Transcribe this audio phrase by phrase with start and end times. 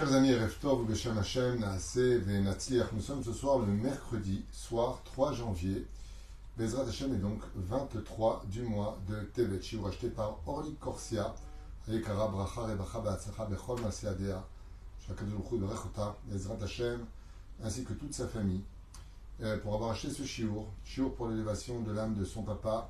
[0.00, 1.62] Chers amis, Reftov, Beshem Hashem,
[2.94, 5.86] nous sommes ce soir le mercredi soir 3 janvier.
[6.56, 11.34] Bezrat Hashem est donc 23 du mois de Tevet, ou acheté par Orly Corsia,
[11.86, 14.42] Ayekara Bracha Rebacha Beatzacha Bechol Masiadea,
[15.06, 17.04] Shakadoukhu de Rechota, Bezrat Hashem,
[17.62, 18.62] ainsi que toute sa famille,
[19.42, 22.88] euh, pour avoir acheté ce chiour, chiour pour l'élévation de l'âme de son papa,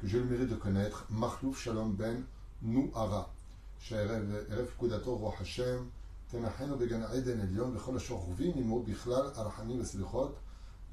[0.00, 2.24] que j'ai le mérite de connaître, Marlouf Shalom Ben
[2.62, 3.30] Nouhara,
[3.78, 5.86] Shaerev Kudator Roch Hashem,
[6.27, 10.35] תנחנו בגן עדן עליון וכל השוכבים עמו בכלל הרחמים וסליחות,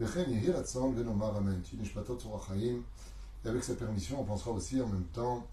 [0.00, 1.60] וכן יהי רצון ונאמר אמן.
[1.62, 2.82] תהי נשמתו צור החיים.
[3.44, 5.46] Et avec sa permission, on pensera aussi en même temps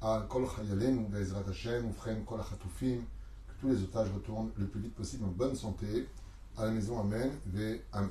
[0.00, 3.02] à Kol Chayalenu, Bezrat Hashem, Oufren, Kol Achatoufim,
[3.46, 6.08] que tous les otages retournent le plus vite possible en bonne santé
[6.56, 6.98] à la maison.
[6.98, 8.10] Amen, Ve Amen.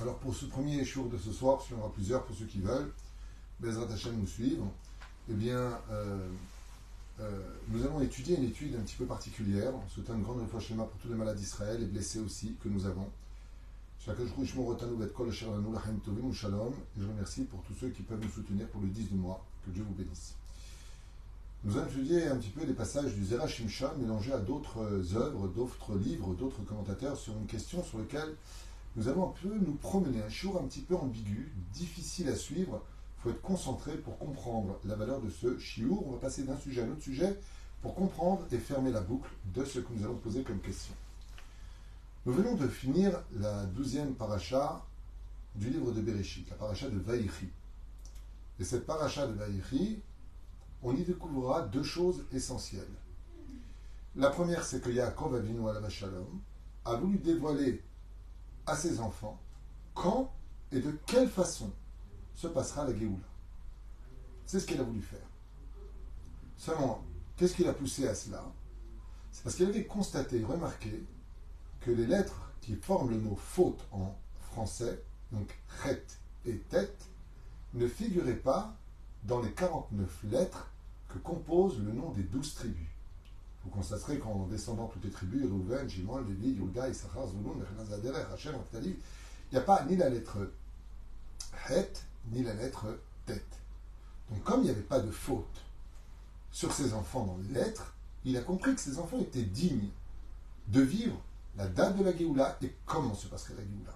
[0.00, 2.44] Alors pour ce premier jour de ce soir, il y en aura plusieurs pour ceux
[2.44, 2.92] qui veulent,
[3.60, 4.66] Bezrat Hashem nous suivre,
[5.30, 6.28] eh bien, euh,
[7.21, 9.71] euh, nous allons étudier une étude un petit peu particulière.
[9.73, 10.59] On souhaite une grande pour
[11.01, 13.09] tous les malades d'Israël et blessés aussi que nous avons.
[14.05, 14.11] Je
[17.07, 19.43] remercie pour tous ceux qui peuvent nous soutenir pour le 10 du mois.
[19.65, 20.35] Que Dieu vous bénisse.
[21.63, 25.47] Nous allons étudier un petit peu des passages du Zera Shimsha mélangés à d'autres œuvres,
[25.47, 28.35] d'autres livres, d'autres commentateurs sur une question sur laquelle
[28.95, 30.21] nous allons un peu nous promener.
[30.21, 32.83] Un jour un petit peu ambigu, difficile à suivre
[33.31, 36.07] être concentré pour comprendre la valeur de ce chiour.
[36.07, 37.39] On va passer d'un sujet à un autre sujet
[37.81, 40.93] pour comprendre et fermer la boucle de ce que nous allons poser comme question.
[42.25, 44.83] Nous venons de finir la douzième paracha
[45.55, 47.49] du livre de Bereshit, la paracha de Vaïchi.
[48.59, 50.01] Et cette paracha de Vaïchi,
[50.81, 52.83] on y découvrira deux choses essentielles.
[54.15, 56.39] La première, c'est que Yaakov Avinu la Shalom
[56.85, 57.83] a voulu dévoiler
[58.65, 59.39] à ses enfants
[59.93, 60.31] quand
[60.71, 61.71] et de quelle façon
[62.35, 63.25] se passera la Géoula.
[64.45, 65.27] C'est ce qu'il a voulu faire.
[66.57, 67.03] Seulement,
[67.35, 68.43] qu'est-ce qui l'a poussé à cela?
[69.31, 71.03] C'est parce qu'il avait constaté, remarqué,
[71.81, 74.15] que les lettres qui forment le mot faute en
[74.51, 76.03] français, donc chet
[76.45, 77.05] et tête,
[77.73, 78.75] ne figuraient pas
[79.23, 80.69] dans les 49 lettres
[81.09, 82.87] que composent le nom des 12 tribus.
[83.63, 87.55] Vous constaterez qu'en descendant toutes les tribus, Rouven, Shimon, Lévi, Yehuda, Issachar, Zulun,
[88.31, 88.95] Hachem, Naphtali,
[89.51, 90.37] il n'y a pas ni la lettre
[91.69, 93.59] het, ni la lettre tête.
[94.29, 95.61] Donc comme il n'y avait pas de faute
[96.51, 97.93] sur ses enfants dans les lettres,
[98.23, 99.89] il a compris que ses enfants étaient dignes
[100.67, 101.21] de vivre
[101.57, 103.93] la date de la Géoula et comment se passerait la Géoula.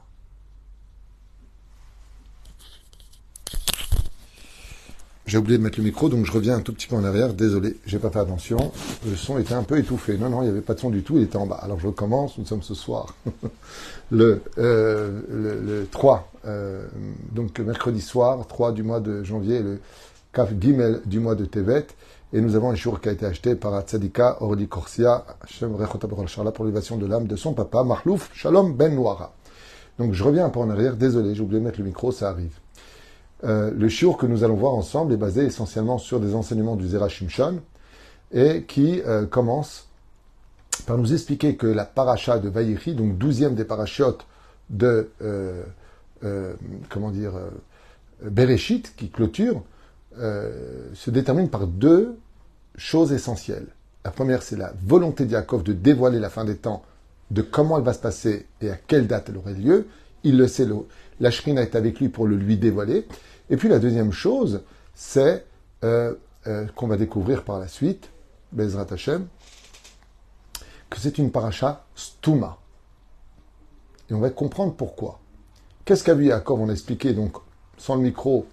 [5.30, 7.36] J'ai oublié de mettre le micro, donc je reviens un tout petit peu en arrière.
[7.36, 8.72] Désolé, j'ai pas fait attention.
[9.06, 10.18] Le son était un peu étouffé.
[10.18, 11.60] Non, non, il n'y avait pas de son du tout, il était en bas.
[11.62, 13.14] Alors je recommence, nous sommes ce soir.
[14.12, 16.88] le, euh, le, le, 3, euh,
[17.32, 19.80] donc mercredi soir, 3 du mois de janvier, le
[20.34, 21.86] Kaf Gimel du mois de Tevet.
[22.34, 25.78] Et nous avons un jour qui a été acheté par Tzadika Ordi Korsia, Hashem
[26.56, 29.36] pour l'élévation de l'âme de son papa, Mahlouf Shalom Ben Noara.
[30.00, 32.30] Donc je reviens un peu en arrière, désolé, j'ai oublié de mettre le micro, ça
[32.30, 32.58] arrive.
[33.44, 36.88] Euh, le shiur que nous allons voir ensemble est basé essentiellement sur des enseignements du
[36.88, 37.62] Zera Shimshon
[38.32, 39.88] et qui euh, commence
[40.86, 44.26] par nous expliquer que la paracha de Vayichi, donc douzième des parachiotes
[44.70, 45.64] de euh,
[46.90, 47.34] comment dire
[48.22, 49.64] Bereshit, qui clôture,
[50.18, 52.18] se détermine par deux
[52.76, 53.68] choses essentielles.
[54.04, 56.84] La première, c'est la volonté d'Yaakov de dévoiler la fin des temps,
[57.32, 59.88] de comment elle va se passer et à quelle date elle aurait lieu.
[60.24, 60.68] Il le sait,
[61.20, 63.08] la Shrina est avec lui pour le lui dévoiler.
[63.50, 64.62] Et puis la deuxième chose,
[64.94, 65.46] c'est
[65.84, 66.16] euh,
[66.48, 68.10] euh, qu'on va découvrir par la suite,
[68.52, 69.28] Bezrat Hashem,
[70.90, 72.58] que c'est une paracha stuma.
[74.10, 75.20] Et on va comprendre pourquoi.
[75.86, 76.62] Qu'est-ce qu'a vu Yaakov?
[76.62, 77.38] On a expliqué donc
[77.78, 78.48] sans le micro.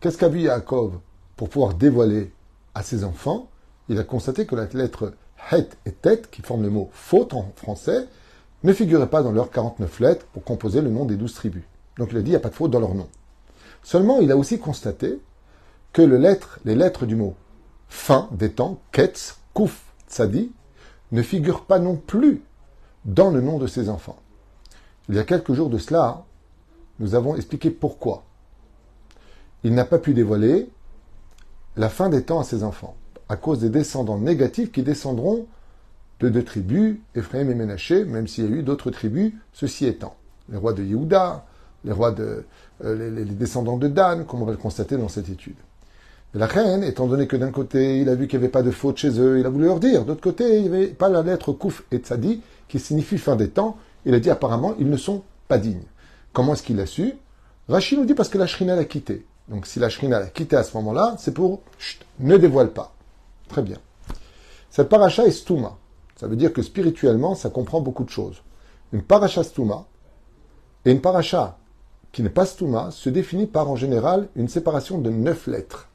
[0.00, 0.98] Qu'est-ce qu'a vu Yaakov
[1.36, 2.32] pour pouvoir dévoiler
[2.74, 3.48] à ses enfants?
[3.88, 5.14] Il a constaté que la lettre
[5.50, 8.06] het et tête, qui forment le mot faute en français,
[8.64, 11.62] ne figuraient pas dans leurs 49 lettres pour composer le nom des 12 tribus.
[11.98, 13.08] Donc il a dit il n'y a pas de faute dans leur nom.
[13.82, 15.20] Seulement, il a aussi constaté
[15.92, 17.34] que les lettres du mot
[17.88, 20.52] fin des temps, ketz, kouf, tzadi,
[21.10, 22.42] ne figurent pas non plus
[23.04, 24.18] dans le nom de ses enfants.
[25.08, 26.24] Il y a quelques jours de cela,
[26.98, 28.24] nous avons expliqué pourquoi.
[29.64, 30.68] Il n'a pas pu dévoiler
[31.76, 32.94] la fin des temps à ses enfants,
[33.28, 35.46] à cause des descendants négatifs qui descendront
[36.20, 40.16] de deux tribus, Ephraim et Ménaché, même s'il y a eu d'autres tribus, ceci étant.
[40.50, 41.46] Les rois de Yehuda,
[41.84, 42.44] les rois de,
[42.84, 45.56] euh, les, descendants de Dan, comme on va le constater dans cette étude.
[46.34, 48.70] La reine, étant donné que d'un côté, il a vu qu'il n'y avait pas de
[48.70, 50.04] faute chez eux, il a voulu leur dire.
[50.04, 53.48] D'autre côté, il n'y avait pas la lettre Kouf et Tzadi, qui signifie fin des
[53.48, 53.76] temps.
[54.04, 55.86] Il a dit apparemment, ils ne sont pas dignes.
[56.32, 57.14] Comment est-ce qu'il l'a su?
[57.68, 59.26] Rachid nous dit parce que la Shrina l'a quitté.
[59.48, 62.94] Donc si la Shrina l'a quitté à ce moment-là, c'est pour chut, ne dévoile pas.
[63.48, 63.78] Très bien.
[64.70, 65.78] Cette paracha est Stouma.
[66.18, 68.42] Ça veut dire que spirituellement, ça comprend beaucoup de choses.
[68.92, 69.86] Une paracha stouma
[70.84, 71.58] et une paracha
[72.12, 75.88] qui n'est pas stouma se définit par en général une séparation de neuf lettres.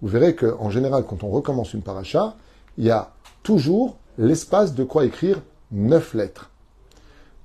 [0.00, 2.36] Vous verrez qu'en général, quand on recommence une paracha,
[2.76, 5.40] il y a toujours l'espace de quoi écrire
[5.70, 6.50] neuf lettres.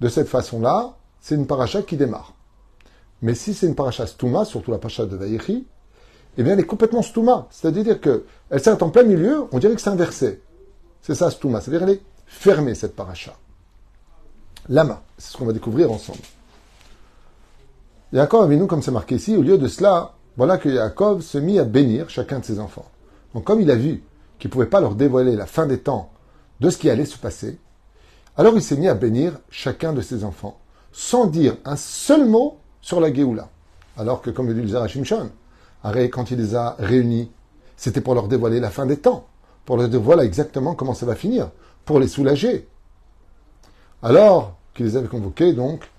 [0.02, 2.34] De cette façon-là, c'est une paracha qui démarre.
[3.22, 5.66] Mais si c'est une paracha stouma, surtout la paracha de Vaïchi,
[6.38, 7.48] eh bien, elle est complètement stouma.
[7.50, 8.24] C'est-à-dire qu'elle
[8.60, 10.42] s'arrête en plein milieu, on dirait que c'est inversé.
[11.02, 11.62] C'est ça, stouma.
[11.62, 13.36] C'est-à-dire qu'elle est fermée, cette paracha.
[14.70, 16.20] Lama, c'est ce qu'on va découvrir ensemble.
[18.14, 21.60] Yaakov nous, comme c'est marqué ici, au lieu de cela, voilà que Yaakov se mit
[21.60, 22.86] à bénir chacun de ses enfants.
[23.34, 24.02] Donc, comme il a vu
[24.40, 26.10] qu'il ne pouvait pas leur dévoiler la fin des temps
[26.62, 27.60] de ce qui allait se passer,
[28.38, 30.58] alors il s'est mis à bénir chacun de ses enfants,
[30.92, 33.50] sans dire un seul mot sur la Géoula.
[33.98, 35.04] Alors que, comme le dit le Zerachim
[36.12, 37.32] quand il les a réunis,
[37.76, 39.28] c'était pour leur dévoiler la fin des temps,
[39.66, 41.50] pour leur voilà exactement comment ça va finir,
[41.84, 42.68] pour les soulager.
[44.02, 45.90] Alors qu'il les avait convoqués, donc,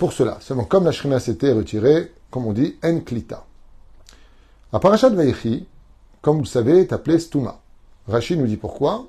[0.00, 0.38] pour cela.
[0.40, 3.44] Seulement, comme la Shrina s'était retirée, comme on dit, en klita.
[4.72, 5.68] La parachat Vaïchi,
[6.22, 7.60] comme vous le savez, est appelée Stuma.
[8.08, 9.06] Rachid nous dit pourquoi.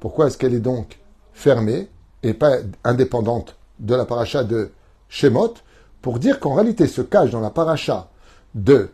[0.00, 0.98] Pourquoi est-ce qu'elle est donc
[1.34, 1.88] fermée
[2.22, 4.72] et pas indépendante de la paracha de
[5.10, 5.54] Shemot?
[6.00, 8.08] Pour dire qu'en réalité se cache dans la paracha
[8.54, 8.88] de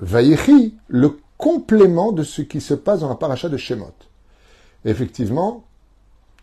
[0.00, 3.94] Vaïchi le complément de ce qui se passe dans la paracha de Shemot.
[4.84, 5.64] effectivement,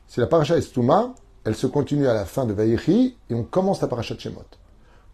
[0.07, 3.43] si la paracha est Stuma, elle se continue à la fin de Vaïchi et on
[3.43, 4.45] commence la paracha de Shemot.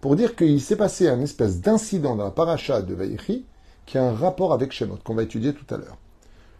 [0.02, 3.46] Pour dire qu'il s'est passé un espèce d'incident dans la paracha de Vaïchi
[3.86, 5.98] qui a un rapport avec Shemot, qu'on va étudier tout à l'heure.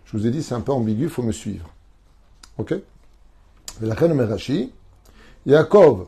[0.06, 1.70] Je vous ai dit, c'est un peu ambigu, il faut me suivre.
[2.58, 2.74] Ok?
[3.82, 4.70] La reine
[5.46, 6.08] Yaakov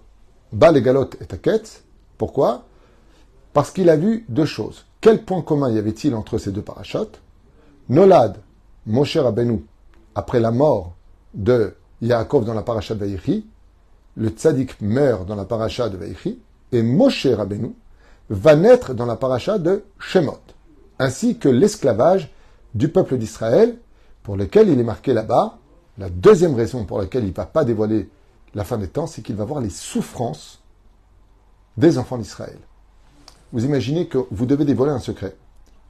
[0.52, 1.84] bat les galotes et taquettes.
[2.18, 2.66] Pourquoi?
[3.54, 4.86] Parce qu'il a vu deux choses.
[5.02, 7.22] Quel point commun y avait-il entre ces deux parachutes?
[7.90, 8.38] Nolad,
[8.86, 9.66] Moshe Rabbeinu,
[10.16, 10.94] après la mort
[11.34, 13.46] de Yaakov dans la paracha de Vaïchi,
[14.16, 16.40] le tzaddik meurt dans la paracha de Vaïchi,
[16.72, 17.74] et Moshe Rabbeinu
[18.30, 20.40] va naître dans la paracha de Shemot,
[21.00, 22.32] ainsi que l'esclavage
[22.74, 23.78] du peuple d'Israël,
[24.24, 25.58] pour lequel il est marqué là-bas.
[25.98, 28.10] La deuxième raison pour laquelle il ne va pas dévoiler
[28.56, 30.62] la fin des temps, c'est qu'il va voir les souffrances
[31.78, 32.58] des enfants d'Israël.
[33.52, 35.36] Vous imaginez que vous devez dévoiler un secret.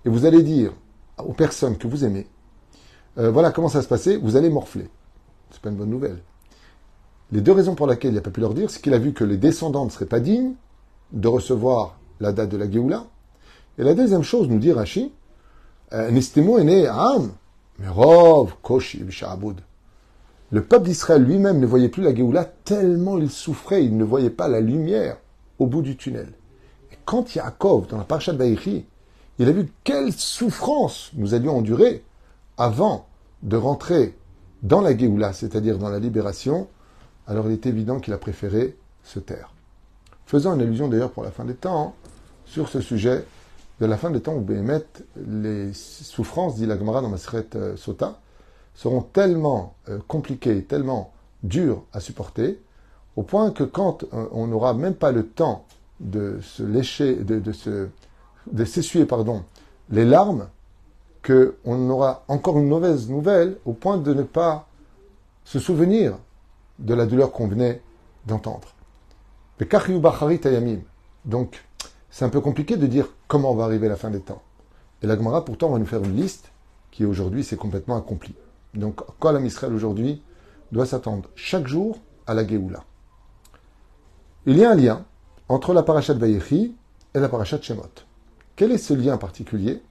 [0.06, 0.72] Et vous allez dire
[1.18, 2.28] aux personnes que vous aimez,
[3.18, 4.90] euh, voilà comment ça se passait, vous allez morfler.
[5.51, 6.19] C'est pas une bonne nouvelle.
[7.31, 9.13] Les deux raisons pour lesquelles il n'a pas pu leur dire, c'est qu'il a vu
[9.13, 10.54] que les descendants ne seraient pas dignes
[11.12, 13.06] de recevoir la date de la Géoula.
[13.78, 15.12] Et la deuxième chose, nous dit Rashi,
[15.94, 17.31] euh, Nestemo est né à Am,
[17.80, 19.06] Merov, Koshi,
[20.51, 24.30] Le peuple d'Israël lui-même ne voyait plus la Géoula tellement il souffrait, il ne voyait
[24.30, 25.18] pas la lumière
[25.60, 26.34] au bout du tunnel
[27.10, 28.86] quand Yaakov, dans la parasha de Vaïchi,
[29.40, 32.04] il a vu quelle souffrance nous allions endurer
[32.56, 33.07] avant
[33.42, 34.16] de rentrer
[34.64, 36.68] dans la Géoula, c'est-à-dire dans la libération,
[37.28, 39.54] alors il est évident qu'il a préféré se taire.
[40.26, 41.94] Faisant une allusion d'ailleurs pour la fin des temps, hein,
[42.46, 43.24] sur ce sujet
[43.80, 44.84] de la fin des temps où Béhémet,
[45.16, 48.20] les souffrances, dit la Gemara dans Maseret euh, Sota,
[48.76, 51.14] seront tellement euh, compliquées, tellement
[51.44, 52.60] dures à supporter,
[53.16, 55.66] au point que quand euh, on n'aura même pas le temps
[56.00, 59.44] de se lécher, de s'essuyer, pardon,
[59.90, 60.48] les larmes,
[61.25, 64.68] qu'on aura encore une mauvaise nouvelle au point de ne pas
[65.44, 66.17] se souvenir
[66.79, 67.82] de la douleur qu'on venait
[68.25, 68.70] d'entendre.
[71.25, 71.65] Donc,
[72.10, 74.41] c'est un peu compliqué de dire comment va arriver la fin des temps.
[75.01, 76.51] Et la Gemara, pourtant, va nous faire une liste
[76.91, 78.36] qui aujourd'hui s'est complètement accomplie.
[78.74, 80.22] Donc, l'homme Israël aujourd'hui
[80.72, 82.84] doit s'attendre chaque jour à la Géoula.
[84.46, 85.05] Il y a un lien
[85.50, 86.75] entre la parachat Vayechi
[87.13, 87.84] et la parachat Shemot.
[88.55, 89.82] Quel est ce lien particulier?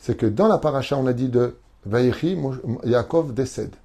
[0.00, 2.36] C'est que dans la paracha, on a dit de Vayechi,
[2.84, 3.76] Yaakov décède.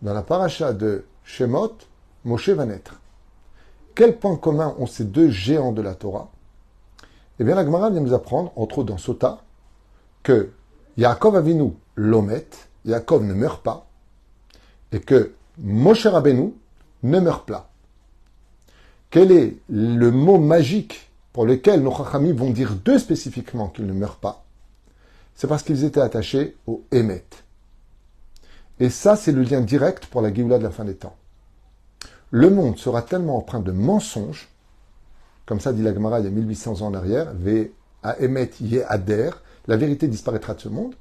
[0.00, 1.76] Dans la paracha de Shemot,
[2.24, 3.00] Moshe va naître.
[3.94, 6.30] Quel point commun ont ces deux géants de la Torah?
[7.38, 9.42] Eh bien, la Gemara vient nous apprendre, entre autres dans Sota,
[10.22, 10.50] que
[10.96, 12.48] Yaakov Avinu l'omet,
[12.86, 13.86] Yaakov ne meurt pas,
[14.90, 16.54] et que Moshe Rabbeinu
[17.02, 17.70] ne meurt pas.
[19.10, 23.92] Quel est le mot magique pour lequel nos chachamim vont dire d'eux spécifiquement qu'ils ne
[23.92, 24.41] meurent pas?
[25.34, 27.24] C'est parce qu'ils étaient attachés au Hémet.
[28.80, 31.16] Et ça, c'est le lien direct pour la Géoula de la fin des temps.
[32.30, 34.48] Le monde sera tellement empreint de mensonges,
[35.46, 37.70] comme ça dit la Gemara il y a 1800 ans en arrière, Ve
[38.02, 39.30] a Emet Ye Ader,
[39.66, 40.94] la vérité disparaîtra de ce monde,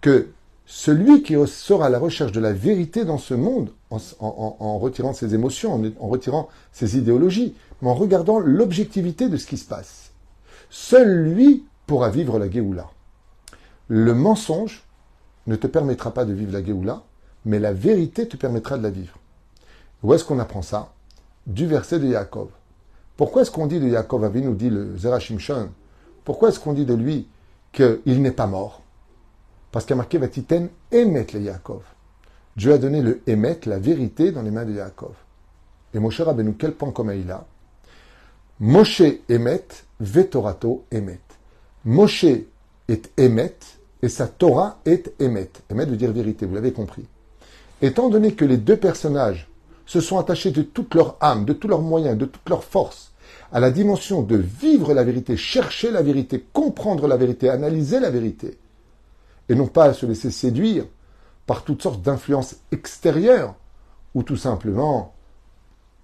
[0.00, 0.28] que
[0.66, 5.34] celui qui sera à la recherche de la vérité dans ce monde, en, retirant ses
[5.34, 10.10] émotions, en, retirant ses idéologies, mais en regardant l'objectivité de ce qui se passe,
[10.70, 12.90] seul lui pourra vivre la Géoula.
[13.88, 14.84] Le mensonge
[15.46, 17.02] ne te permettra pas de vivre la Géoula,
[17.44, 19.16] mais la vérité te permettra de la vivre.
[20.02, 20.92] Où est-ce qu'on apprend ça?
[21.46, 22.48] Du verset de Yaakov.
[23.16, 25.70] Pourquoi est-ce qu'on dit de Yaakov nous dit le Zerachimshon
[26.24, 27.28] Pourquoi est-ce qu'on dit de lui
[27.72, 28.82] qu'il n'est pas mort?
[29.70, 31.82] Parce qu'il a marqué Vatiten Emet le Yaakov.
[32.56, 35.14] Dieu a donné le Emet, la vérité, dans les mains de Yaakov.
[35.94, 37.46] Et Moshe Rabbeinu, quel point commun il a?
[38.60, 39.66] Moshe Emet,
[40.00, 41.20] Vetorato Emet.
[41.84, 42.24] Moshe
[42.88, 43.58] est Emet,
[44.02, 45.50] et sa Torah est Emet.
[45.70, 47.06] Emet veut dire vérité, vous l'avez compris.
[47.82, 49.48] Étant donné que les deux personnages
[49.84, 53.12] se sont attachés de toute leur âme, de tous leurs moyens, de toute leur force,
[53.52, 58.10] à la dimension de vivre la vérité, chercher la vérité, comprendre la vérité, analyser la
[58.10, 58.58] vérité,
[59.48, 60.84] et non pas se laisser séduire
[61.46, 63.54] par toutes sortes d'influences extérieures,
[64.14, 65.14] ou tout simplement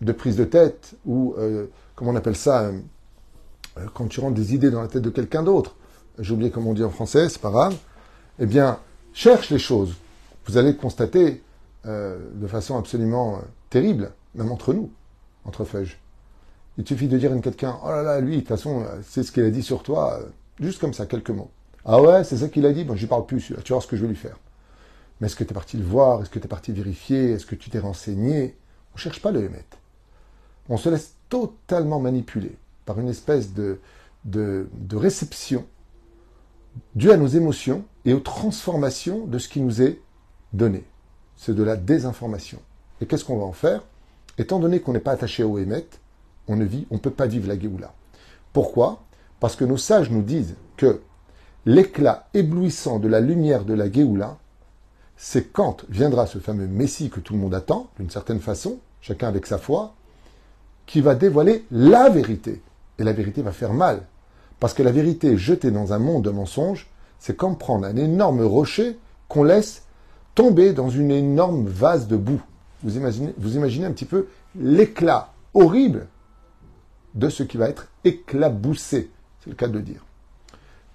[0.01, 4.55] de prise de tête, ou, euh, comment on appelle ça, euh, quand tu rentres des
[4.55, 5.77] idées dans la tête de quelqu'un d'autre.
[6.19, 7.77] J'ai oublié comment on dit en français, c'est pas grave.
[8.39, 8.79] Eh bien,
[9.13, 9.95] cherche les choses.
[10.47, 11.43] Vous allez constater
[11.87, 13.41] euh, de façon absolument
[13.71, 14.91] terrible, même entre nous,
[15.45, 15.97] entre feuilles.
[16.79, 19.33] Il suffit de dire à quelqu'un, oh là là, lui, de toute façon, c'est ce
[19.33, 20.21] qu'il a dit sur toi,
[20.61, 21.51] juste comme ça, quelques mots.
[21.85, 23.87] Ah ouais, c'est ça qu'il a dit, bon, j'y parle plus, tu vas voir ce
[23.89, 24.39] que je vais lui faire.
[25.21, 26.23] Mais est-ce que tu es parti le voir?
[26.23, 27.33] Est-ce que tu es parti vérifier?
[27.33, 28.57] Est-ce que tu t'es renseigné?
[28.93, 29.79] On ne cherche pas le émettre.
[30.69, 33.79] On se laisse totalement manipuler par une espèce de,
[34.25, 35.67] de, de réception
[36.95, 40.01] due à nos émotions et aux transformations de ce qui nous est
[40.53, 40.85] donné.
[41.37, 42.59] C'est de la désinformation.
[43.01, 43.83] Et qu'est-ce qu'on va en faire?
[44.39, 45.87] Étant donné qu'on n'est pas attaché au émet,
[46.49, 47.93] on ne vit, on peut pas vivre la Géoula.
[48.53, 49.03] Pourquoi?
[49.41, 51.01] Parce que nos sages nous disent que
[51.67, 54.39] l'éclat éblouissant de la lumière de la Géoula,
[55.17, 59.29] c'est quand viendra ce fameux Messie que tout le monde attend, d'une certaine façon, chacun
[59.29, 59.95] avec sa foi,
[60.87, 62.61] qui va dévoiler la vérité.
[62.99, 64.03] Et la vérité va faire mal.
[64.63, 66.87] Parce que la vérité jetée dans un monde de mensonges,
[67.19, 69.83] c'est comme prendre un énorme rocher qu'on laisse
[70.37, 72.41] tomber dans une énorme vase de boue.
[72.85, 76.07] Vous imaginez, un petit peu l'éclat horrible
[77.17, 79.11] de ce qui va être éclaboussé.
[79.43, 80.07] C'est le cas de le dire.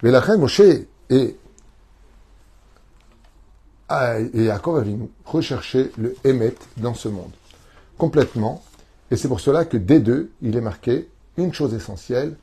[0.02, 0.62] Mais la reine Moshe
[1.10, 1.38] et,
[3.90, 7.32] Yaakov Avinu rechercher le Hémet dans ce monde.
[7.98, 8.64] Complètement.
[9.12, 12.38] Et c'est pour cela que des deux, il est marqué une chose essentielle.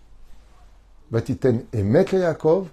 [1.14, 2.66] Vatiten Emet le Yaakov,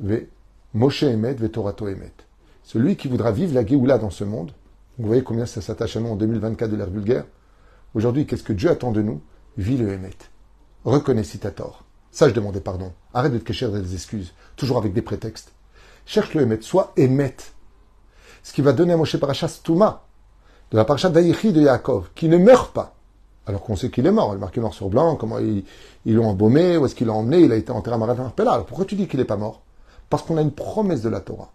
[0.00, 0.30] ve
[0.72, 2.14] Moshe Emet, ve Torato Emet.
[2.62, 4.52] Celui qui voudra vivre la Géoula dans ce monde,
[4.96, 7.26] vous voyez combien ça s'attache à nous en 2024 de l'ère vulgaire.
[7.92, 9.20] Aujourd'hui, qu'est-ce que Dieu attend de nous?
[9.58, 10.16] Vis le Emet.
[10.86, 11.84] Reconnais si t'as tort.
[12.10, 12.94] Sache demander pardon.
[13.12, 15.52] Arrête de te cacher des excuses, toujours avec des prétextes.
[16.06, 17.36] Cherche le Emet, sois Emet.
[18.42, 20.06] Ce qui va donner à Moshe Parashat Touma,
[20.70, 22.96] de la Parashat d'Aïchi de Yaakov, qui ne meurt pas.
[23.46, 25.64] Alors qu'on sait qu'il est mort, il est marqué noir sur blanc, comment ils
[26.06, 28.84] l'ont embaumé, où est-ce qu'il l'a emmené, il a été enterré à Maravin Alors pourquoi
[28.84, 29.62] tu dis qu'il n'est pas mort?
[30.10, 31.50] Parce qu'on a une promesse de la Torah,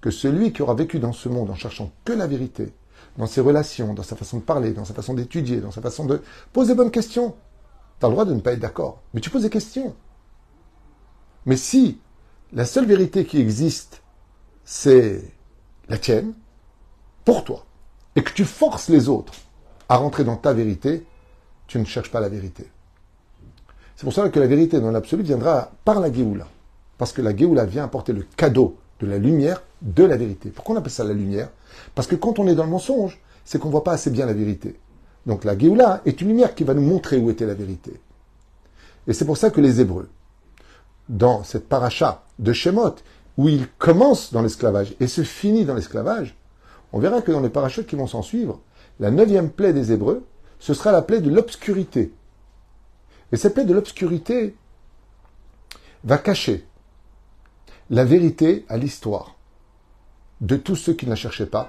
[0.00, 2.72] que celui qui aura vécu dans ce monde en cherchant que la vérité,
[3.18, 6.04] dans ses relations, dans sa façon de parler, dans sa façon d'étudier, dans sa façon
[6.04, 6.22] de
[6.52, 7.34] poser bonnes questions,
[7.98, 9.94] tu as le droit de ne pas être d'accord, mais tu poses des questions.
[11.46, 11.98] Mais si
[12.52, 14.02] la seule vérité qui existe,
[14.64, 15.24] c'est
[15.88, 16.34] la tienne,
[17.24, 17.64] pour toi,
[18.14, 19.34] et que tu forces les autres
[19.88, 21.04] à rentrer dans ta vérité,
[21.72, 22.66] tu ne cherches pas la vérité.
[23.96, 26.46] C'est pour ça que la vérité dans l'absolu viendra par la Géoula.
[26.98, 30.50] Parce que la Géoula vient apporter le cadeau de la lumière de la vérité.
[30.50, 31.48] Pourquoi on appelle ça la lumière?
[31.94, 34.26] Parce que quand on est dans le mensonge, c'est qu'on ne voit pas assez bien
[34.26, 34.78] la vérité.
[35.24, 37.98] Donc la Géoula est une lumière qui va nous montrer où était la vérité.
[39.06, 40.10] Et c'est pour ça que les Hébreux,
[41.08, 42.96] dans cette paracha de Shemot,
[43.38, 46.36] où ils commencent dans l'esclavage et se finissent dans l'esclavage,
[46.92, 48.60] on verra que dans les parachutes qui vont s'en suivre,
[49.00, 50.22] la neuvième plaie des Hébreux,
[50.62, 52.12] ce sera la plaie de l'obscurité.
[53.32, 54.54] Et cette plaie de l'obscurité
[56.04, 56.64] va cacher
[57.90, 59.34] la vérité à l'histoire
[60.40, 61.68] de tous ceux qui ne la cherchaient pas,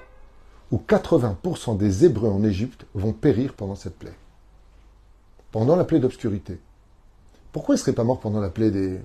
[0.69, 4.13] où 80% des Hébreux en Égypte vont périr pendant cette plaie.
[5.51, 6.59] Pendant la plaie d'obscurité.
[7.51, 9.01] Pourquoi ils ne seraient pas morts pendant la plaie des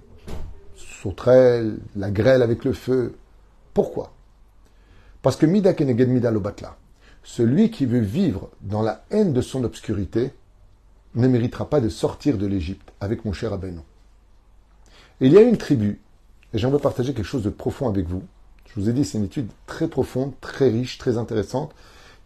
[0.76, 3.16] sauterelles, la grêle avec le feu?
[3.72, 4.12] Pourquoi?
[5.22, 6.76] Parce que Mida Keneged Mida Lobatla,
[7.22, 10.32] celui qui veut vivre dans la haine de son obscurité
[11.14, 13.84] ne méritera pas de sortir de l'Égypte avec mon cher Abenon.
[15.20, 16.00] il y a une tribu,
[16.52, 18.22] et j'aimerais partager quelque chose de profond avec vous.
[18.66, 21.74] Je vous ai dit, c'est une étude très profonde, très riche, très intéressante,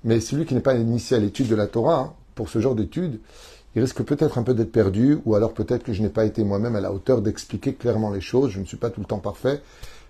[0.05, 2.75] mais celui qui n'est pas initié à l'étude de la Torah, hein, pour ce genre
[2.75, 3.21] d'étude,
[3.75, 6.45] il risque peut-être un peu d'être perdu, ou alors peut-être que je n'ai pas été
[6.45, 9.19] moi-même à la hauteur d'expliquer clairement les choses, je ne suis pas tout le temps
[9.19, 9.63] parfait,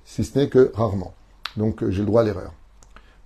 [0.05, 1.15] si ce n'est que rarement.
[1.57, 2.53] Donc j'ai le droit à l'erreur.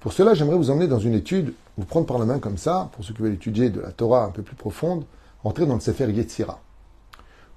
[0.06, 2.90] Pour cela, j'aimerais vous emmener dans une étude, vous prendre par la main comme ça,
[2.92, 5.04] pour ceux qui veulent étudier de la Torah un peu plus profonde,
[5.42, 6.60] entrer dans le Sefer Yetzira.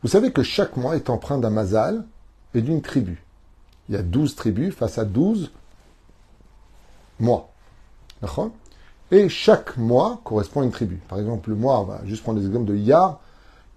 [0.02, 2.06] Vous savez que chaque mois est empreint d'un mazal
[2.56, 3.24] et d'une tribu.
[3.88, 5.52] Il y a douze tribus face à douze
[7.20, 7.52] mois.
[9.12, 11.00] Et chaque mois correspond à une tribu.
[11.08, 13.20] Par exemple, le mois, on va juste prendre l'exemple de Iyar,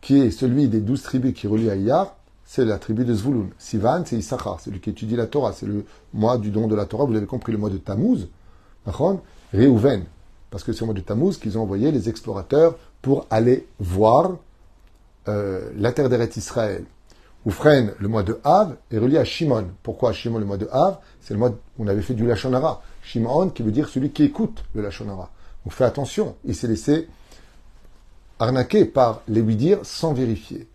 [0.01, 3.51] qui est celui des douze tribus qui relient à Iyar, c'est la tribu de Zvulun.
[3.59, 6.87] Sivan, c'est Issachar, celui qui étudie la Torah, c'est le mois du don de la
[6.87, 8.29] Torah, vous l'avez compris, le mois de Tammuz.
[9.53, 10.05] Réhouven,
[10.51, 14.37] parce que c'est au mois de Tammuz qu'ils ont envoyé les explorateurs pour aller voir
[15.29, 16.85] euh, la terre d'Eret Israël.
[17.45, 19.67] Oufren, le mois de Av, est relié à Shimon.
[19.83, 20.99] Pourquoi Shimon, le mois de Av?
[21.21, 22.83] C'est le mois où on avait fait du Lachonara.
[23.03, 25.31] Shimon, qui veut dire celui qui écoute le Lachonara.
[25.65, 27.09] Donc fais attention, il s'est laissé
[28.39, 30.69] arnaquer par les lui dire sans vérifier.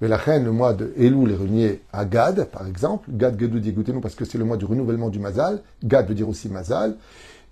[0.00, 3.10] Mais la reine, le mois de Elul est relié à Gad, par exemple.
[3.12, 3.60] Gad, Gadou,
[3.92, 5.62] nous parce que c'est le mois du renouvellement du Mazal.
[5.84, 6.96] Gad veut dire aussi Mazal.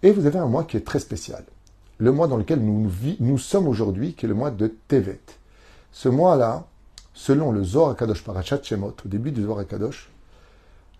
[0.02, 1.44] Et vous avez un mois qui est très spécial.
[1.98, 2.90] Le mois dans lequel nous,
[3.20, 5.20] nous sommes aujourd'hui, qui est le mois de Tevet.
[5.92, 6.66] Ce mois-là,
[7.12, 10.08] selon le Zohar Kadosh Parachat Shemot, au début du Zohar Kadosh,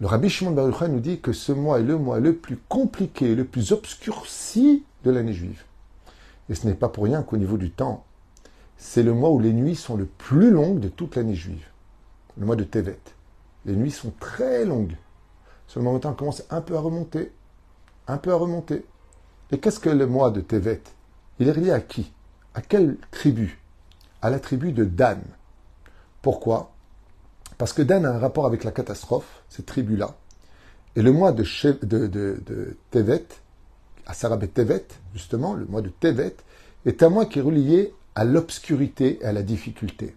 [0.00, 3.34] le Rabbi Shimon Baruch nous dit que ce mois est le mois le plus compliqué,
[3.34, 5.62] le plus obscurci de l'année juive.
[6.48, 8.04] Et ce n'est pas pour rien qu'au niveau du temps,
[8.78, 11.66] c'est le mois où les nuits sont le plus longues de toute l'année juive.
[12.38, 13.00] Le mois de Tevet.
[13.66, 14.96] Les nuits sont très longues.
[15.66, 17.32] Seulement maintenant, on commence un peu à remonter.
[18.06, 18.86] Un peu à remonter.
[19.50, 20.82] Et qu'est-ce que le mois de Tevet?
[21.40, 22.12] Il est relié à qui?
[22.54, 23.60] À quelle tribu?
[24.22, 25.20] À la tribu de Dan.
[26.22, 26.72] Pourquoi?
[27.58, 30.16] Parce que Dan a un rapport avec la catastrophe, cette tribu-là.
[30.94, 31.44] Et le mois de,
[31.84, 33.26] de, Tevet,
[34.06, 36.36] à Sarabet Tevet, justement, le mois de Tevet,
[36.86, 40.16] est un mois qui est relié à l'obscurité et à la difficulté.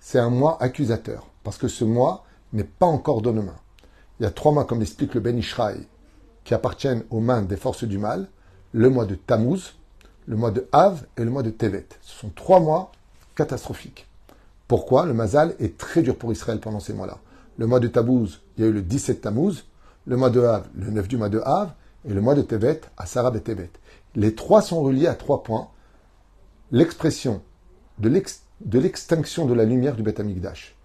[0.00, 3.56] C'est un mois accusateur, parce que ce mois n'est pas encore dans nos mains.
[4.18, 5.86] Il y a trois mois, comme l'explique le Ben Ishraï,
[6.44, 8.28] qui appartiennent aux mains des forces du mal,
[8.72, 9.76] le mois de Tammuz,
[10.26, 11.88] le mois de Av et le mois de Tevet.
[12.02, 12.92] Ce sont trois mois
[13.34, 14.06] catastrophiques.
[14.68, 15.06] Pourquoi?
[15.06, 17.16] Le Mazal est très dur pour Israël pendant ces mois-là.
[17.56, 19.64] Le mois de Tammuz, il y a eu le 17 Tammuz,
[20.04, 21.72] le mois de Av, le 9 du mois de Av,
[22.06, 23.70] et le mois de Tevet, à Sarab et Tevet.
[24.16, 25.70] Les trois sont reliés à trois points
[26.72, 27.42] l'expression
[27.98, 30.76] de l'extinction de la lumière du Beth Amikdash.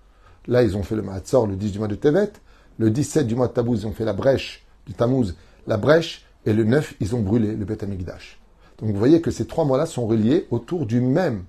[0.47, 2.31] Là, ils ont fait le Mahatzor le 10 du mois de Tevet,
[2.77, 6.25] le 17 du mois de Tammuz, ils ont fait la brèche du Tammuz, la brèche,
[6.45, 8.39] et le 9, ils ont brûlé le Beth Amikdash.
[8.79, 11.45] Donc vous voyez que ces trois mois-là sont reliés autour du même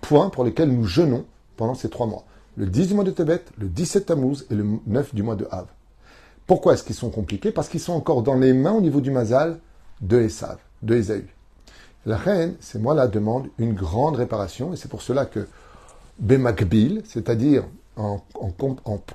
[0.00, 2.24] point pour lequel nous jeûnons pendant ces trois mois.
[2.56, 5.46] Le 10 du mois de Tevet, le 17 Tammuz et le 9 du mois de
[5.50, 5.66] Av.
[6.46, 7.52] Pourquoi est-ce qu'ils sont compliqués?
[7.52, 9.60] Parce qu'ils sont encore dans les mains au niveau du Mazal
[10.00, 11.26] de Esav, de Esaü.
[12.04, 15.46] La reine, ces mois-là demandent une grande réparation, et c'est pour cela que
[16.18, 17.64] Bemakbil, c'est-à-dire
[17.96, 18.20] en,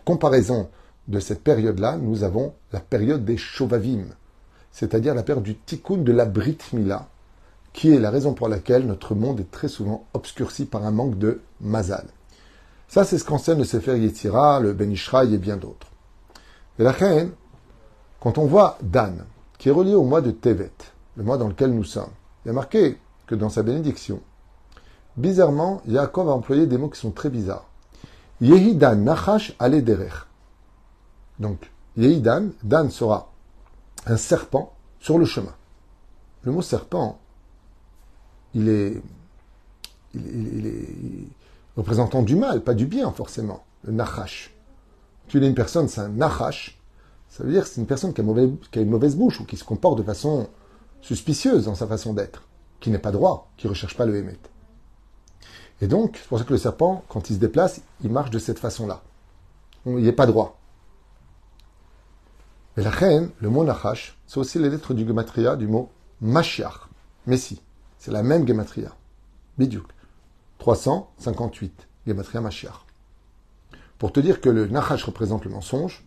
[0.05, 0.69] comparaison
[1.07, 4.05] de cette période-là, nous avons la période des Shovavim,
[4.71, 7.07] c'est-à-dire la période du tikkun de la Brit Mila,
[7.73, 11.17] qui est la raison pour laquelle notre monde est très souvent obscurci par un manque
[11.17, 12.05] de mazal.
[12.87, 15.87] Ça, c'est ce qu'enseigne le Sefer Yetzira, le Ben Ishraï et bien d'autres.
[16.79, 17.31] Et la reine,
[18.21, 19.25] quand on voit Dan,
[19.57, 20.71] qui est relié au mois de Tevet,
[21.17, 22.11] le mois dans lequel nous sommes,
[22.47, 24.21] il y a marqué que dans sa bénédiction,
[25.17, 27.65] bizarrement, Yaakov a employé des mots qui sont très bizarres.
[28.39, 30.13] Yehidan Nachash Alederech.
[31.39, 33.33] Donc, Yehidan, Dan sera
[34.05, 35.53] un serpent sur le chemin.
[36.43, 37.19] Le mot serpent,
[38.53, 39.01] il est,
[41.75, 44.55] représentant du mal, pas du bien forcément, le Nachash.
[45.27, 46.79] Tu es une personne, c'est un Nachash,
[47.27, 49.65] ça veut dire que c'est une personne qui a, une mauvaise bouche ou qui se
[49.65, 50.47] comporte de façon
[51.01, 52.43] suspicieuse dans sa façon d'être,
[52.79, 54.37] qui n'est pas droit, qui ne recherche pas le Hémet.
[55.81, 58.39] Et donc, c'est pour ça que le serpent, quand il se déplace, il marche de
[58.39, 59.03] cette façon-là.
[59.85, 60.59] Il n'est pas droit.
[62.77, 65.89] Et la reine, le mot Nachash, c'est aussi les lettres du gematria du mot
[66.21, 66.89] Mashiach,
[67.25, 67.61] Messie.
[67.97, 68.95] C'est la même gematria.
[69.57, 69.87] Bidiouk.
[70.59, 72.85] 358, gematria Mashiach.
[73.97, 76.05] Pour te dire que le Nachash représente le mensonge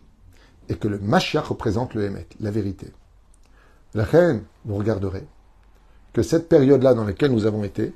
[0.69, 2.93] et que le Mashiach représente le Hémet, la vérité.
[3.93, 5.25] La reine, vous regarderez
[6.13, 7.93] que cette période-là dans laquelle nous avons été,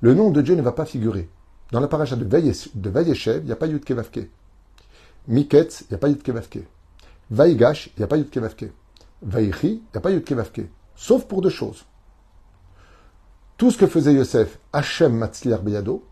[0.00, 1.28] le nom de Dieu ne va pas figurer.
[1.72, 4.30] Dans la paracha de, Vayeshev, il n'y a pas Yud Kevavke.
[5.28, 6.60] Miketz, il n'y a pas Yud Kevavke.
[7.30, 8.70] Vaigash, il n'y a pas Yud Kevavke.
[9.22, 10.68] Vaichi, il n'y a pas Yud Kevavke.
[10.94, 11.84] Sauf pour deux choses.
[13.56, 16.04] Tout ce que faisait Yosef, Hachem Matzliar Beyado,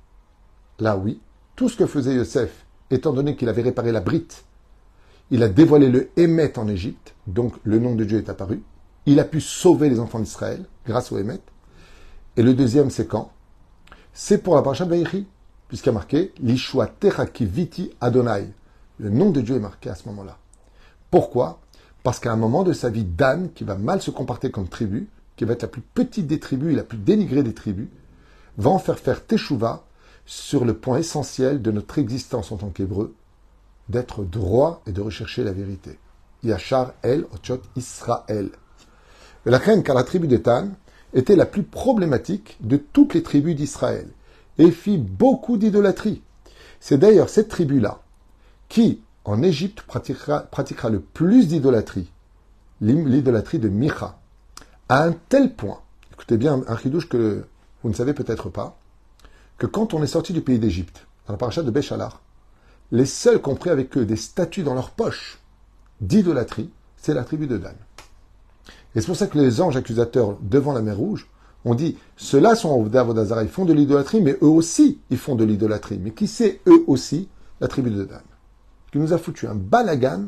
[0.78, 1.20] là oui,
[1.56, 4.44] tout ce que faisait Yosef, étant donné qu'il avait réparé la brite,
[5.30, 8.62] il a dévoilé le Hémet en Égypte, donc le nom de Dieu est apparu.
[9.06, 11.40] Il a pu sauver les enfants d'Israël grâce au Hémet.
[12.36, 13.32] Et le deuxième, c'est quand?
[14.12, 15.24] C'est pour la paracha de
[15.68, 16.90] puisqu'il a marqué Lishua
[17.40, 18.52] Viti Adonai.
[18.98, 20.38] Le nom de Dieu est marqué à ce moment-là.
[21.10, 21.60] Pourquoi?
[22.02, 25.08] Parce qu'à un moment de sa vie, Dan, qui va mal se comporter comme tribu,
[25.36, 27.88] qui va être la plus petite des tribus et la plus dénigrée des tribus,
[28.58, 29.84] va en faire faire Teshuvah
[30.26, 33.14] sur le point essentiel de notre existence en tant qu'hébreu,
[33.88, 35.98] d'être droit et de rechercher la vérité.
[36.42, 38.50] Yachar El Ochot Israël.
[39.44, 40.68] La crainte car la tribu d'Ethan
[41.14, 44.06] était la plus problématique de toutes les tribus d'Israël
[44.58, 46.22] et fit beaucoup d'idolâtrie.
[46.78, 48.02] C'est d'ailleurs cette tribu-là
[48.68, 52.10] qui, en Égypte, pratiquera, le plus d'idolâtrie,
[52.80, 54.18] l'idolâtrie de Micha,
[54.88, 55.80] à un tel point,
[56.12, 57.44] écoutez bien un chidouche que
[57.82, 58.78] vous ne savez peut-être pas,
[59.58, 62.20] que quand on est sorti du pays d'Égypte, dans la paracha de Béchalar,
[62.92, 65.40] les seuls qui ont pris avec eux des statues dans leur poche
[66.00, 67.74] d'idolâtrie, c'est la tribu de Dan.
[68.94, 71.28] Et c'est pour ça que les anges accusateurs devant la mer Rouge
[71.64, 75.34] ont dit ceux-là sont au d'Avodazara, ils font de l'idolâtrie, mais eux aussi, ils font
[75.34, 75.98] de l'idolâtrie.
[76.02, 77.28] Mais qui c'est eux aussi
[77.60, 78.20] La tribu de Dan.
[78.90, 80.24] Qui nous a foutu un balagan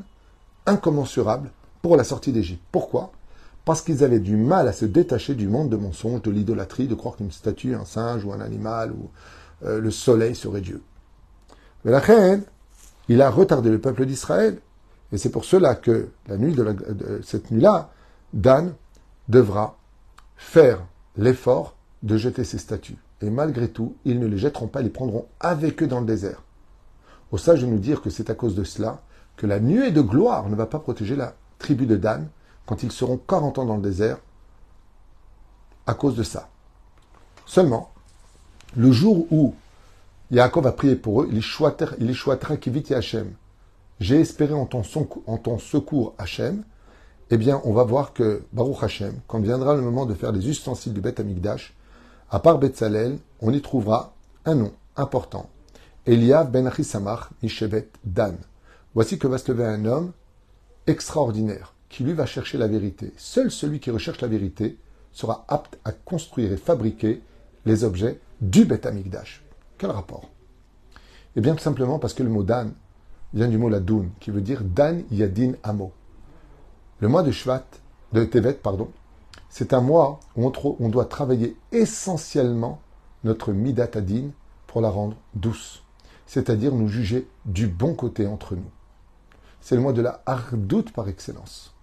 [0.67, 1.51] incommensurable
[1.83, 2.63] pour la sortie d'Égypte.
[2.73, 3.13] Pourquoi?
[3.65, 6.95] Parce qu'ils avaient du mal à se détacher du monde de mensonges, de l'idolâtrie, de
[6.95, 9.11] croire qu'une statue, un singe ou un animal ou
[9.67, 10.83] euh, le soleil serait Dieu.
[11.85, 12.43] Mais la reine,
[13.09, 14.59] il a retardé le peuple d'Israël.
[15.13, 17.91] Et c'est pour cela que la nuit de, cette nuit-là,
[18.35, 18.75] Dan
[19.29, 19.77] devra
[20.37, 20.81] faire
[21.17, 22.99] l'effort de jeter ses statues.
[23.23, 26.07] Et malgré tout, ils ne les jetteront pas, ils les prendront avec eux dans le
[26.07, 26.43] désert.
[27.31, 29.01] Au sage de nous dire que c'est à cause de cela
[29.37, 32.29] que la nuée de gloire ne va pas protéger la tribu de Dan
[32.67, 34.19] quand ils seront 40 ans dans le désert
[35.87, 36.49] à cause de ça.
[37.47, 37.93] Seulement,
[38.77, 39.55] le jour où
[40.33, 43.33] Yaakov a prié pour eux, il échouatera qui vit Hachem.
[44.01, 44.83] J'ai espéré en ton,
[45.27, 46.65] en ton secours Hachem,
[47.31, 50.49] eh bien, on va voir que Baruch Hashem, quand viendra le moment de faire les
[50.49, 51.75] ustensiles du Beth Amikdash,
[52.31, 55.49] à part Betzalel, on y trouvera un nom important.
[56.07, 58.37] Eliav ben Achisamach Mishevet Dan.
[58.95, 60.13] Voici que va se lever un homme
[60.87, 63.13] extraordinaire, qui lui va chercher la vérité.
[63.17, 64.79] Seul celui qui recherche la vérité
[65.13, 67.23] sera apte à construire et fabriquer
[67.65, 69.43] les objets du Beth Amikdash.
[69.79, 70.29] Quel rapport?
[71.37, 72.75] Eh bien, tout simplement parce que le mot Dan
[73.33, 75.93] vient du mot Ladoun, qui veut dire Dan Yadin Amo.
[77.01, 77.65] Le mois de Shvat,
[78.13, 78.89] de Tevet, pardon,
[79.49, 82.81] c'est un mois où on, doit travailler essentiellement
[83.25, 84.31] notre Midat Adin
[84.67, 85.83] pour la rendre douce,
[86.27, 88.71] c'est-à-dire nous juger du bon côté entre nous.
[89.61, 91.75] C'est le mois de la hardoute par excellence.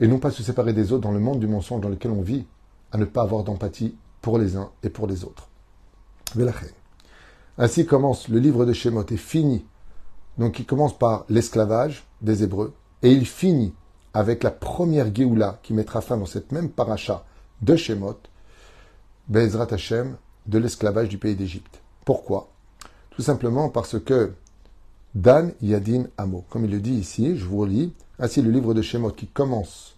[0.00, 2.22] Et non pas se séparer des autres dans le monde du mensonge dans lequel on
[2.22, 2.46] vit,
[2.92, 5.48] à ne pas avoir d'empathie pour les uns et pour les autres.
[7.58, 9.64] Ainsi commence le livre de Shemot et finit.
[10.38, 13.74] Donc il commence par l'esclavage des Hébreux et il finit
[14.16, 17.26] avec la première Géoula qui mettra fin dans cette même paracha
[17.60, 18.16] de Shemot,
[19.28, 21.82] Bezrat Hashem, de l'esclavage du pays d'Égypte.
[22.06, 22.48] Pourquoi?
[23.10, 24.32] Tout simplement parce que
[25.14, 28.80] Dan Yadin Amo, comme il le dit ici, je vous relis, ainsi le livre de
[28.80, 29.96] Shemot qui commence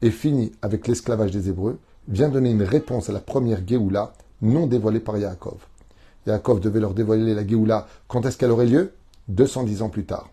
[0.00, 1.78] et finit avec l'esclavage des Hébreux,
[2.08, 5.58] vient donner une réponse à la première Géoula non dévoilée par Yaakov.
[6.26, 8.94] Yaakov devait leur dévoiler la Géoula quand est-ce qu'elle aurait lieu?
[9.28, 10.30] 210 ans plus tard.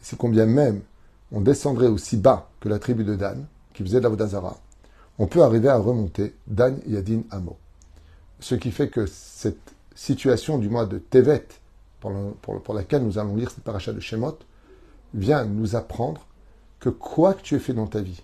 [0.00, 0.80] C'est combien même
[1.34, 4.56] on descendrait aussi bas que la tribu de Dan, qui faisait de la Vodazara,
[5.18, 7.58] on peut arriver à remonter Dan Yadin Amo.
[8.38, 11.46] Ce qui fait que cette situation du mois de Tevet,
[12.00, 14.38] pour, laquelle nous allons lire cette paracha de Shemot,
[15.12, 16.24] vient nous apprendre
[16.78, 18.22] que quoi que tu aies fait dans ta vie,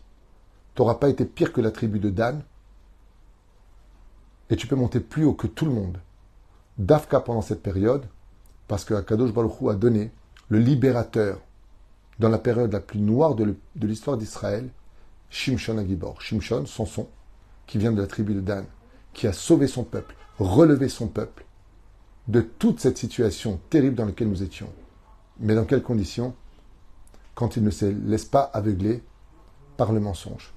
[0.76, 2.42] tu n'auras pas été pire que la tribu de Dan,
[4.50, 5.98] et tu peux monter plus haut que tout le monde.
[6.78, 8.06] Dafka pendant cette période,
[8.68, 10.12] parce que Akadosh Baruch a donné
[10.48, 11.40] le libérateur
[12.20, 14.68] dans la période la plus noire de l'histoire d'Israël,
[15.30, 16.20] Shimshon Agibor.
[16.20, 17.08] Shimshon, Samson,
[17.66, 18.66] qui vient de la tribu de Dan,
[19.14, 21.46] qui a sauvé son peuple, relevé son peuple
[22.28, 24.68] de toute cette situation terrible dans laquelle nous étions.
[25.40, 26.34] Mais dans quelles conditions?
[27.34, 29.02] Quand il ne se laisse pas aveugler
[29.78, 30.52] par le mensonge.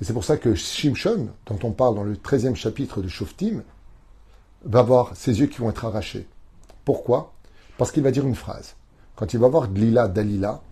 [0.00, 3.64] Et c'est pour ça que Shimshon, dont on parle dans le 13e chapitre de Shoftim,
[4.64, 6.28] va avoir ses yeux qui vont être arrachés.
[6.84, 7.32] Pourquoi?
[7.78, 8.76] Parce qu'il va dire une phrase.
[9.16, 10.62] Quand il va voir Glila, Dalila,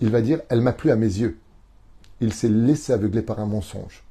[0.00, 1.38] il va dire Elle m'a plu à mes yeux.
[2.20, 4.04] Il s'est laissé aveugler par un mensonge.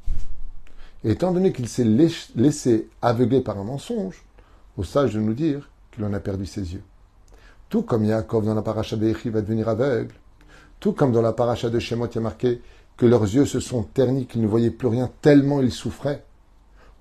[1.03, 1.87] Et étant donné qu'il s'est
[2.35, 4.23] laissé aveugler par un mensonge,
[4.77, 6.83] au sage de nous dire qu'il en a perdu ses yeux.
[7.69, 10.13] Tout comme Yaakov dans la paracha de va devenir aveugle,
[10.79, 12.61] tout comme dans la paracha de Shemot, il y a marqué
[12.97, 16.23] que leurs yeux se sont ternis, qu'ils ne voyaient plus rien tellement ils souffraient.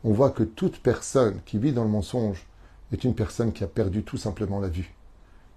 [0.05, 2.47] On voit que toute personne qui vit dans le mensonge
[2.93, 4.95] est une personne qui a perdu tout simplement la vue.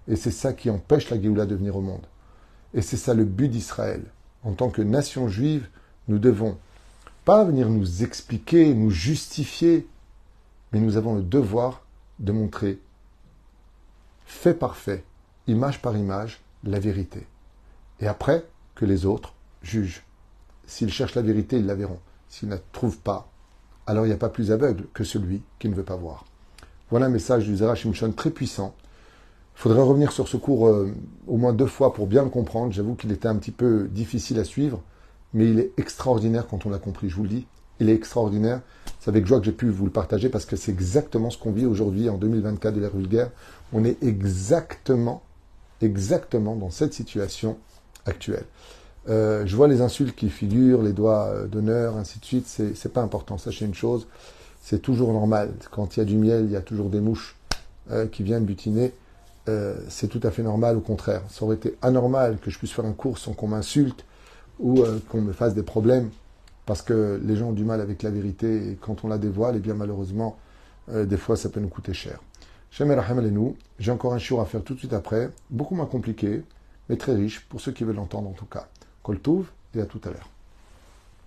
[0.08, 2.06] Et c'est ça qui empêche la Géoula de venir au monde.
[2.76, 4.04] Et c'est ça le but d'Israël.
[4.44, 5.66] En tant que nation juive,
[6.06, 6.56] nous devons
[7.24, 9.88] pas venir nous expliquer, nous justifier,
[10.72, 11.84] mais nous avons le devoir
[12.20, 12.78] de montrer
[14.26, 15.04] fait par fait,
[15.46, 17.26] image par image, la vérité.
[18.00, 20.04] Et après, que les autres jugent.
[20.66, 22.00] S'ils cherchent la vérité, ils la verront.
[22.28, 23.28] S'ils ne la trouvent pas,
[23.86, 26.26] alors il n'y a pas plus aveugle que celui qui ne veut pas voir.
[26.90, 28.74] Voilà un message du Zerach très puissant
[29.56, 30.92] faudrait revenir sur ce cours euh,
[31.26, 32.72] au moins deux fois pour bien le comprendre.
[32.72, 34.82] J'avoue qu'il était un petit peu difficile à suivre,
[35.32, 37.46] mais il est extraordinaire quand on l'a compris, je vous le dis.
[37.80, 38.60] il est extraordinaire.
[39.00, 41.52] C'est avec joie que j'ai pu vous le partager parce que c'est exactement ce qu'on
[41.52, 43.30] vit aujourd'hui en 2024 de l'ère vulgaire.
[43.72, 45.22] On est exactement,
[45.80, 47.56] exactement dans cette situation
[48.04, 48.44] actuelle.
[49.08, 52.46] Euh, je vois les insultes qui figurent, les doigts d'honneur, ainsi de suite.
[52.46, 53.38] C'est pas important.
[53.38, 54.06] Sachez une chose,
[54.60, 55.54] c'est toujours normal.
[55.70, 57.36] Quand il y a du miel, il y a toujours des mouches
[57.90, 58.92] euh, qui viennent butiner.
[59.88, 60.76] C'est tout à fait normal.
[60.76, 64.04] Au contraire, ça aurait été anormal que je puisse faire un cours sans qu'on m'insulte
[64.58, 66.10] ou qu'on me fasse des problèmes
[66.64, 69.54] parce que les gens ont du mal avec la vérité et quand on la dévoile,
[69.54, 70.36] et eh bien malheureusement,
[70.92, 72.20] des fois ça peut nous coûter cher.
[72.70, 76.42] J'ai encore un chiot à faire tout de suite après, beaucoup moins compliqué,
[76.88, 78.68] mais très riche pour ceux qui veulent l'entendre en tout cas.
[79.02, 80.35] Koltouv et à tout à l'heure.